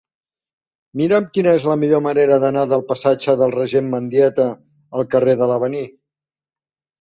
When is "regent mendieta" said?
3.57-4.49